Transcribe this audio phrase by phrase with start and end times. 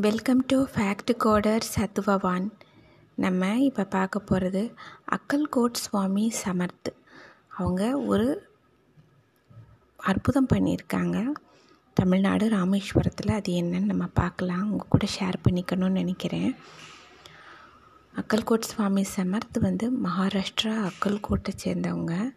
[0.00, 2.50] Welcome to fact coder சத்துவவான்
[3.14, 4.74] நம்ம இப்போ பார்க்க போகிறது
[5.10, 6.90] அக்கல்கோட் சுவாமி சமர்த்.
[7.48, 8.48] அவங்க ஒரு
[9.96, 11.26] அற்புதம் பண்ணியிருக்காங்க.
[11.94, 14.70] தமிழ்நாடு ராமேஸ்வரத்தில் அது என்னன்னு நம்ம பார்க்கலாம்.
[14.70, 16.56] உங்கள் கூட ஷேர் பண்ணிக்கணும்னு நினைக்கிறேன்.
[18.16, 22.34] அக்கல்கோட் சுவாமி சமர்த் வந்து மகாராஷ்டிரா அக்கல்கோட்டை சேர்ந்தவங்க.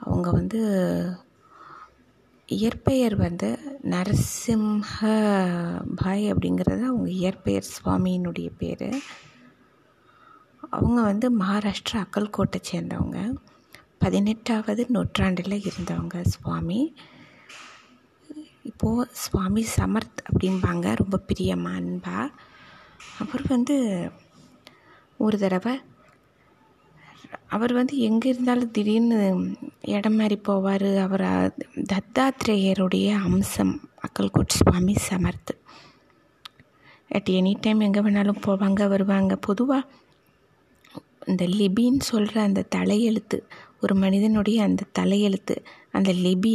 [0.00, 0.62] அவங்க வந்து
[2.46, 5.00] இயற்பெயர் வந்து நரசிம்ஹ
[5.96, 9.02] பாய் அப்படிங்கிறது அவங்க இயற்பெயர் சுவாமியினுடைய பேர்.
[10.70, 13.34] அவங்க வந்து மகாராஷ்டிரா அக்கல்கோட்டை சேர்ந்தவங்க.
[13.98, 16.94] பதினெட்டாவது நூற்றாண்டில் இருந்தவங்க சுவாமி.
[18.62, 22.30] இப்போது சுவாமி சமர்த் அப்படிம்பாங்க ரொம்ப பிரியமாக அன்பா.
[23.18, 24.10] அவர் வந்து
[25.18, 25.80] ஒரு தடவை
[27.56, 29.18] அவர் வந்து எங்கே இருந்தாலும் திடீர்னு
[29.96, 30.88] இடம் மாறி போவார்.
[31.06, 31.26] அவர்
[31.92, 33.74] தத்தாத்திரேயருடைய அம்சம்
[34.06, 35.54] Akkalkot Swami Samarth.
[37.10, 39.34] At any time எங்கே வேணாலும் போவாங்க வருவாங்க.
[39.48, 39.88] பொதுவாக
[41.32, 43.38] இந்த லிபின்னு சொல்கிற அந்த தலையெழுத்து
[43.82, 45.54] ஒரு மனிதனுடைய அந்த தலையெழுத்து
[45.96, 46.52] அந்த லிபி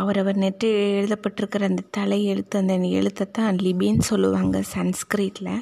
[0.00, 5.54] அவரவர் நெற்று எழுதப்பட்டிருக்கிற அந்த தலையெழுத்து அந்த எழுத்தை தான் லிபின்னு சொல்லுவாங்க சன்ஸ்கிரீட்டில்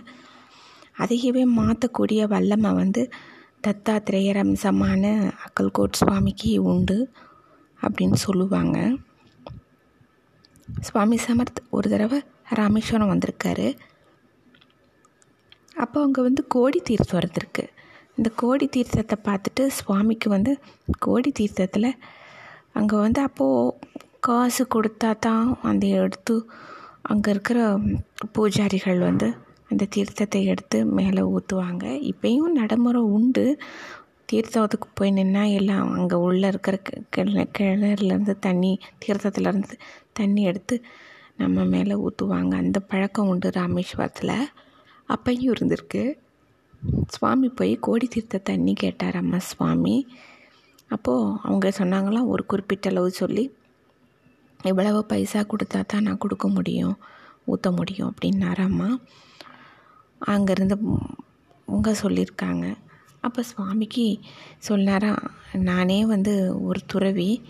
[1.02, 3.02] அதையவே மாற்றக்கூடிய வல்லமை வந்து
[3.64, 5.02] தத்தாத்திரேயர் அம்சமான
[5.46, 6.98] அக்கல்கோட் சுவாமிக்கு உண்டு
[7.80, 8.76] அப்படின்னு சொல்லுவாங்க.
[10.86, 12.18] சுவாமி சமர்த் ஒரு தடவை
[12.60, 13.68] ராமேஸ்வரம் வந்திருக்காரு.
[15.84, 17.64] அப்போ அங்கே வந்து கோடி தீர்த்தம் இருந்திருக்கு
[18.18, 20.52] இந்த கோடி தீர்த்தத்தை பார்த்துட்டு சுவாமிக்கு வந்து
[21.06, 21.90] கோடி தீர்த்தத்தில்
[22.78, 23.74] அங்கே வந்து அப்போது
[24.28, 26.36] காசு கொடுத்தா தான் அந்த எடுத்து
[27.12, 27.58] அங்கே இருக்கிற
[28.36, 29.28] பூஜாரிகள் வந்து
[29.70, 33.58] அந்த தீர்த்தத்தை எடுத்து மேலே ஊற்றுவாங்க இப்போயும் நடைமுறை உண்டு.
[34.32, 36.76] தீர்த்தத்துக்கு போய் நின்னா எல்லாம் அங்கே உள்ளே இருக்கிற
[37.16, 39.76] கிண கிணறுலேருந்து தண்ணி தீர்த்தத்துலேருந்து
[40.12, 40.82] தண்ணி எடுத்து
[41.36, 44.36] நம்ம மேலே ஊற்றுவாங்க அந்த பழக்கம் உண்டு ராமேஸ்வரத்தில்.
[45.08, 46.16] அப்பையும் இருந்திருக்கு.
[47.06, 50.06] சுவாமி போய் கோடி தீர்த்த தண்ணி கேட்டார் அம்மா சுவாமி.
[50.88, 53.50] அப்போது அவங்க சொன்னாங்களாம் ஒரு குறிப்பிட்ட அளவு சொல்லி
[54.64, 56.96] இவ்வளவு பைசா கொடுத்தா தான் நான் கொடுக்க முடியும்
[57.46, 58.98] ஊற்ற முடியும் அப்படின்னாராம்மா.
[60.20, 60.76] அங்கேருந்து
[61.64, 62.76] உங்க சொல்லியிருக்காங்க.
[63.20, 64.18] அப்போ சுவாமிக்கு
[64.58, 65.22] சொன்னாராம்
[65.52, 67.42] நானே வந்து ஒரு துறவி.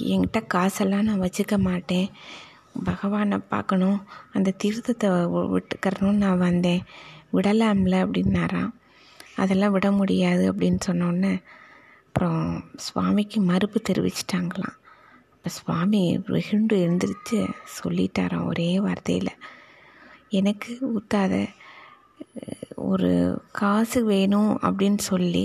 [0.00, 2.08] என்கிட்ட காசெல்லாம் நான் வச்சுக்க மாட்டேன்.
[2.84, 4.06] பகவானை பார்க்கணும்.
[4.32, 5.08] அந்த தீர்த்தத்தை
[5.54, 6.82] விட்டுக்கறணும்னு நான் வந்தேன்.
[7.32, 8.72] விடலாம்ல அப்படின்னாராம்
[9.36, 11.42] அதெல்லாம் விட முடியாது அப்படின்னு சொன்னோன்னே
[12.06, 14.76] அப்புறம் சுவாமிக்கு மறுப்பு தெரிவிச்சிட்டாங்களாம்.
[15.34, 19.32] அப்போ சுவாமி வெகுண்டு எழுந்திரிச்சு சொல்லிட்டாராம் ஒரே வார்த்தையில்.
[20.28, 21.34] எனக்கு ஊத்தாத
[22.90, 23.10] ஒரு
[23.52, 25.44] காசு வேணும் அப்படின்னு சொல்லி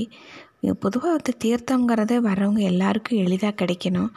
[0.84, 4.12] பொதுவாக வந்து தீர்த்தங்கிறத வரவங்க எல்லாருக்கும் எளிதாக கிடைக்கணும்.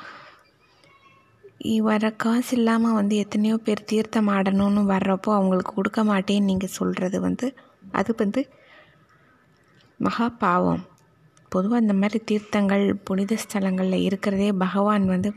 [1.87, 7.47] வர காசு இல்லாமல் வந்து எத்தனையோ பேர் தீர்த்தம் ஆடணும்னு வர்றப்போ அவங்களுக்கு கொடுக்க மாட்டேன்னு நீங்கள் சொல்கிறது வந்து
[7.93, 8.43] அது வந்து
[10.01, 10.83] மகா பாவம்.
[11.53, 15.31] பொதுவாக இந்த மாதிரி தீர்த்தங்கள் புனித ஸ்தலங்களில் இருக்கிறதே பகவான் வந்து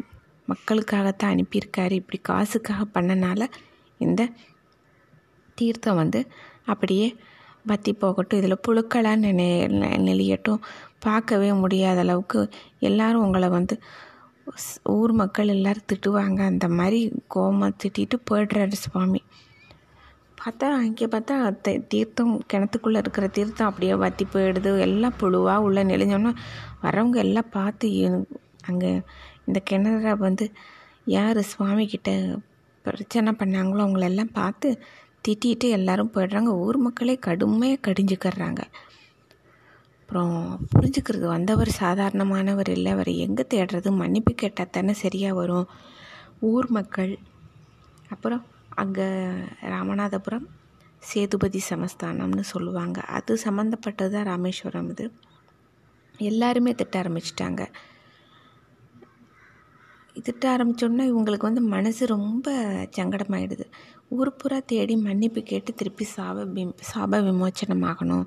[0.48, 1.94] மக்களுக்காகத்தான் அனுப்பியிருக்காரு.
[2.02, 3.42] இப்படி காசுக்காக பண்ணனால
[4.00, 4.22] இந்த
[5.58, 6.20] தீர்த்தம் வந்து
[6.74, 7.07] அப்படியே
[7.69, 8.40] வத்தி போகட்டும்.
[8.41, 9.47] இதில் புழுக்களாக நினை
[10.07, 10.62] நெளியட்டும்.
[11.06, 12.40] பார்க்கவே முடியாத அளவுக்கு
[12.90, 13.75] எல்லாரும் உங்களை வந்து
[14.96, 16.40] ஊர் மக்கள் எல்லோரும் திட்டுவாங்க.
[16.52, 17.00] அந்த மாதிரி
[17.34, 19.22] கோபமாக திட்டிட்டு போய்டுறாரு சுவாமி.
[20.41, 21.35] பார்த்தா அங்கே பார்த்தா
[21.94, 24.72] தீர்த்தம் கிணத்துக்குள்ளே இருக்கிற தீர்த்தம் அப்படியே வத்தி போயிடுது.
[24.88, 26.31] எல்லாம் புழுவாக உள்ளே நெளிஞ்சோன்னா
[26.86, 27.88] வரவங்க எல்லாம் பார்த்து
[28.72, 28.91] அங்கே
[29.47, 30.46] இந்த கிணற வந்து
[31.16, 32.12] யார் சுவாமிக்கிட்ட
[32.86, 34.69] பிரச்சனை பண்ணாங்களோ அவங்களெல்லாம் பார்த்து
[35.28, 36.52] திட்டிட்டு எல்லாரும் போயிடுறாங்க.
[36.66, 38.62] ஊர் மக்களே கடுமையாக கடிஞ்சுக்கிறாங்க.
[40.02, 42.91] அப்புறம் புரிஞ்சுக்கிறது வந்தவர் சாதாரணமானவர் இல்லை.
[42.91, 43.90] அவர் எங்கே தேடுறது?
[43.91, 45.68] மன்னிப்பு கேட்டால் தானே சரியாக வரும்.
[46.40, 47.18] ஊர் மக்கள்.
[48.09, 49.07] அப்புறம் அங்கே
[49.62, 50.47] ராமநாதபுரம்
[51.03, 53.00] சேதுபதி சமஸ்தானம்னு சொல்லுவாங்க.
[53.00, 55.12] அது சம்மந்தப்பட்டது தான் ராமேஸ்வரம் இது.
[56.18, 57.68] எல்லாருமே திட்ட ஆரம்பிச்சிட்டாங்க.
[60.25, 62.47] திட்ட ஆரம்பித்தோன்னா இவங்களுக்கு வந்து மனசு ரொம்ப
[62.97, 63.66] சங்கடமாயிடுது.
[64.18, 68.25] ஊர் பூரா தேடி மன்னிப்பு கேட்டு திருப்பி சாப விம் சாப விமோச்சனம் ஆகணும்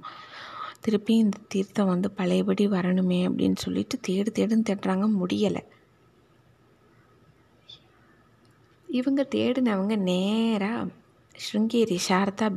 [0.81, 5.63] திருப்பி இந்த தீர்த்தம் வந்து பழையபடி வரணுமே அப்படின்னு சொல்லிட்டு தேடு தேடுன்னு தேடுறாங்க முடியலை.
[8.89, 10.89] இவங்க தேடினவங்க நேராக
[11.35, 12.49] ஸ்ருங்கேரி சாரதா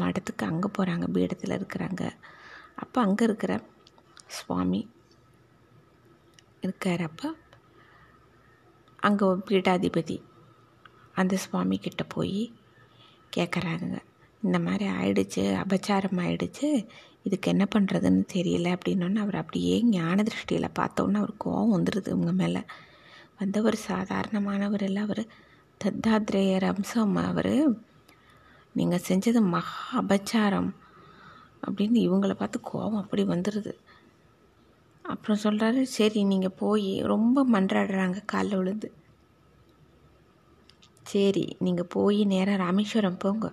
[0.00, 2.02] மடத்துக்கு அங்கே போகிறாங்க பீடத்தில் இருக்கிறாங்க.
[2.76, 3.52] அப்போ அங்கே இருக்கிற
[4.38, 4.80] சுவாமி
[6.64, 7.02] இருக்கார்.
[7.10, 7.28] அப்போ
[9.00, 10.16] அங்கே பீடாதிபதி.
[11.14, 12.40] அந்த சுவாமி கிட்ட போய்
[13.36, 13.96] கேட்குறாங்க
[14.42, 16.68] இந்த மாதிரி ஆயிடுச்சு அபச்சாரம் ஆயிடுச்சு
[17.22, 22.62] இதுக்கு என்ன பண்ணுறதுன்னு தெரியல அப்படின்னோன்னு அவர் அப்படியே ஞான திருஷ்டியில் பார்த்தோன்னே அவர் கோவம் வந்துடுது இவங்க மேலே.
[23.38, 25.22] வந்தவர் சாதாரணமானவர் இல்லை அவர்.
[25.80, 27.54] தத்தாத்ரேயர் அம்சம் அவர்.
[28.74, 30.70] நீங்கள் செஞ்சது மகா அபச்சாரம்
[31.66, 33.72] அப்படின்னு இவங்கள பார்த்து கோபம் அப்படி வந்துடுது
[35.04, 38.88] அப்புறம் சொல்கிறாரு சரி நீங்கள் போய் ரொம்ப மன்றாடுறாங்க காலில் விழுந்து.
[41.12, 43.46] சரி நீங்கள் போய் நேராக ராமேஸ்வரம் போங்க.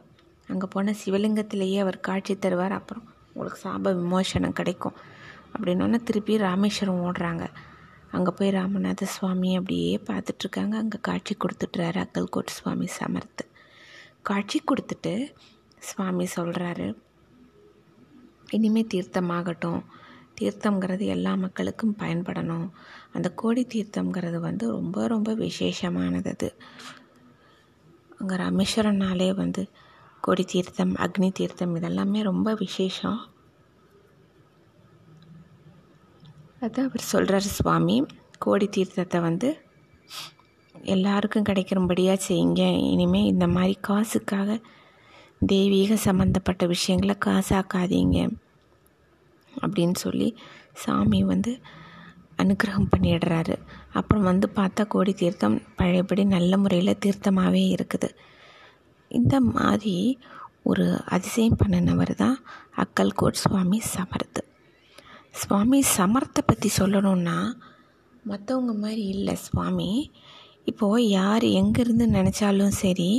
[0.50, 2.76] அங்கே போனால் சிவலிங்கத்திலேயே அவர் காட்சி தருவார்.
[2.80, 4.98] அப்புறம் உங்களுக்கு சாப விமோசனம் கிடைக்கும்.
[5.54, 7.46] அப்படின்னோன்னா திருப்பி ராமேஸ்வரம் ஓடுறாங்க.
[8.12, 10.76] அங்கே போய் ராமநாத சுவாமி அப்படியே பார்த்துட்ருக்காங்க.
[10.84, 13.44] அங்கே காட்சி கொடுத்துட்றாரு அக்கல்கோட் சுவாமி சமர்த்து.
[14.22, 15.14] காட்சி கொடுத்துட்டு
[15.80, 16.88] சுவாமி சொல்கிறாரு
[18.50, 19.82] இனிமேல் தீர்த்தமாகட்டும்.
[20.42, 22.70] தீர்த்தங்கிறது எல்லா மக்களுக்கும் பயன்படணும்.
[23.14, 26.56] அந்த கோடி தீர்த்தங்கிறது வந்து ரொம்ப ரொம்ப விசேஷமானது அது.
[28.20, 29.68] அங்கே ராமேஸ்வரம்னாலே வந்து
[30.22, 33.20] கோடி தீர்த்தம் அக்னி தீர்த்தம் இதெல்லாமே ரொம்ப விசேஷம்.
[36.60, 38.06] அது அவர் சொல்கிறார் சுவாமி.
[38.40, 39.50] கோடி தீர்த்தத்தை வந்து
[40.86, 42.64] எல்லாருக்கும் கிடைக்கிறபடியாக செய்யுங்க.
[42.94, 44.60] இனிமேல் இந்த மாதிரி காசுக்காக
[45.46, 48.20] தெய்வீக சம்மந்தப்பட்ட விஷயங்களை காசாக்காதீங்க.
[49.64, 50.30] அப்படின்னு சொல்லி
[50.84, 51.52] சாமி வந்து
[52.42, 53.56] அனுகிரகம் பண்ணிடுறாரு.
[53.94, 58.10] அப்புறம் வந்து பார்த்தா கோடி தீர்த்தம் பழையபடி நல்ல முறையில் தீர்த்தமாகவே இருக்குது.
[59.12, 59.96] இந்த மாதிரி
[60.64, 62.38] ஒரு அதிசயம் பண்ணினவர் தான்
[62.84, 64.42] அக்கல்கோட் சுவாமி சமர்த்து
[65.42, 67.38] சுவாமி சமர்த்தை பற்றி சொல்லணுன்னா
[68.26, 69.92] மற்றவங்க மாதிரி இல்லை சுவாமி.
[70.70, 73.12] இப்போது யார் எங்கேருந்து நினச்சாலும் சரி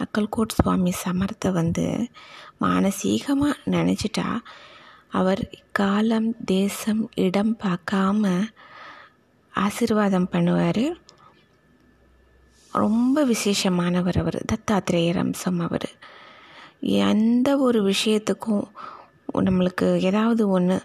[0.00, 1.86] அக்கல்கோட் சுவாமி சமர்த்தை வந்து
[2.62, 4.28] மானசீகமாக நினச்சிட்டா
[5.20, 5.42] அவர்
[5.78, 8.32] காலம் தேசம் இடம் பார்க்காம
[9.54, 10.84] ஆசீர்வாதம் பண்ணுவார்.
[12.72, 15.88] ரொம்ப விசேஷமானவர் அவர் தத்தாத்திரேயர் அம்சம் அவர்.
[17.10, 18.66] எந்த ஒரு விஷயத்துக்கும்
[19.48, 20.78] நம்மளுக்கு ஏதாவது ஒன்று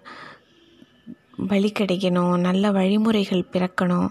[1.52, 4.10] வழி கிடைக்கணும் நல்ல வழிமுறைகள் பிறக்கணும்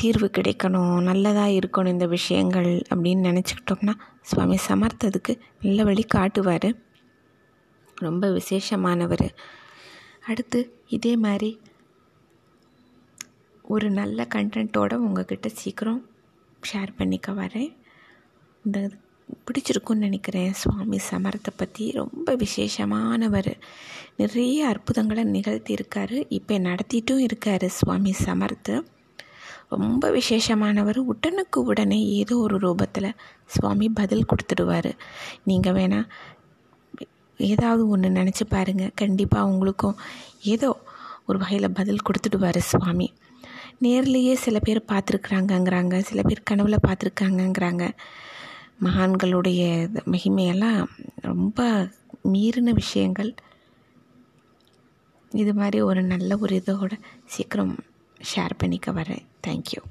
[0.00, 3.94] தீர்வு கிடைக்கணும் நல்லதாக இருக்கணும் இந்த விஷயங்கள் அப்படின்னு நினச்சிக்கிட்டோம்னா
[4.30, 6.68] சுவாமி சமர்த்ததுக்கு நல்ல வழி காட்டுவார்.
[8.06, 9.28] ரொம்ப விசேஷமானவர்.
[10.26, 11.60] அடுத்து இதே மாதிரி
[13.62, 16.00] ஒரு நல்ல கண்டென்ட்டோடு உங்ககிட்ட சீக்கிரம்
[16.68, 17.76] ஷேர் பண்ணிக்க வரேன்.
[18.64, 18.90] இந்த
[19.46, 20.52] பிடிச்சிருக்குன்னு நினைக்கிறேன்.
[20.52, 23.50] சுவாமி சமரத்தை பற்றி ரொம்ப விசேஷமானவர்.
[24.16, 26.24] நிறைய அற்புதங்களை நிகழ்த்தியிருக்காரு.
[26.28, 28.76] இப்போ நடத்திட்டும் இருக்கார் சுவாமி சமர்த்து.
[29.68, 30.98] ரொம்ப விசேஷமானவர்.
[31.12, 33.16] உடனுக்கு உடனே ஏதோ ஒரு ரூபத்தில்
[33.46, 34.92] சுவாமி பதில் கொடுத்துடுவார்.
[35.44, 36.10] நீங்கள் வேணால்
[37.38, 39.96] ஏதாவது ஒன்று நினச்சி பாருங்கள் கண்டிப்பாக உங்களுக்கும்
[40.42, 40.78] ஏதோ
[41.26, 43.12] ஒரு வகையில் பதில் கொடுத்துடுவார் சுவாமி.
[43.82, 45.98] நேர்லேயே சில பேர் பார்த்துருக்குறாங்கங்கிறாங்க.
[45.98, 47.90] சில பேர் கனவில் பார்த்துருக்காங்கங்கிறாங்க.
[48.84, 49.62] மகான்களுடைய
[50.10, 50.84] மகிமையெல்லாம்
[51.20, 51.88] ரொம்ப
[52.32, 53.34] மீறின விஷயங்கள்.
[55.30, 57.76] இது மாதிரி ஒரு நல்ல ஒரு இதோட சீக்கிரம்
[58.34, 59.24] ஷேர் பண்ணிக்க வரேன்.
[59.46, 59.82] தேங்க்யூ